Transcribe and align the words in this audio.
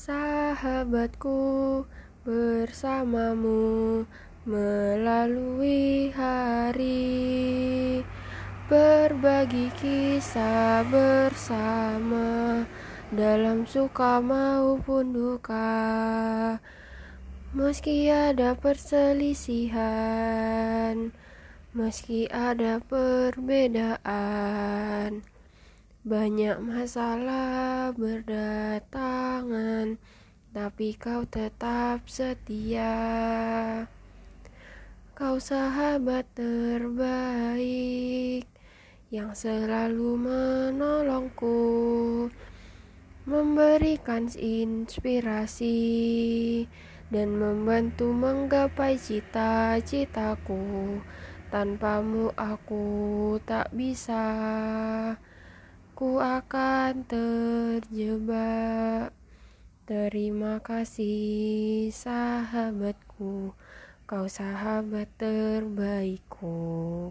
sahabatku 0.00 1.84
bersamamu 2.24 4.08
melalui 4.48 6.08
hari. 6.16 8.00
Berbagi 8.64 9.68
kisah 9.76 10.88
bersama 10.88 12.64
dalam 13.12 13.68
suka 13.68 14.24
maupun 14.24 15.12
duka. 15.12 16.56
Meski 17.52 18.08
ada 18.08 18.56
perselisihan 18.56 19.82
meski 21.74 22.24
ada 22.30 22.80
perbedaan 22.82 23.98
banyak 26.00 26.56
masalah 26.64 27.92
berdatangan 27.92 29.29
tapi 30.50 30.98
kau 30.98 31.22
tetap 31.26 32.00
setia 32.10 32.90
kau 35.14 35.38
sahabat 35.38 36.26
terbaik 36.34 37.70
yang 39.14 39.30
selalu 39.34 40.16
menolongku 40.18 41.58
memberikan 43.30 44.26
inspirasi 44.32 45.76
dan 47.10 47.34
membantu 47.36 48.10
menggapai 48.10 48.96
cita-citaku. 48.96 50.98
Tanpamu 51.50 52.30
aku 52.38 53.34
tak 53.42 53.74
bisa, 53.74 54.22
ku 55.98 56.22
akan 56.22 57.02
terjebak. 57.10 59.10
Terima 59.90 60.62
kasih 60.62 61.90
sahabatku, 61.90 63.58
kau 64.06 64.26
sahabat 64.30 65.10
terbaikku. 65.18 67.10